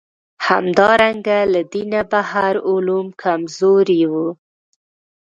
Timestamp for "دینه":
1.73-2.01